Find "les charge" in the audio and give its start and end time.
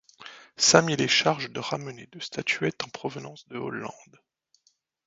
0.95-1.51